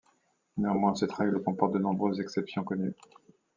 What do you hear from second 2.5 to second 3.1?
connues.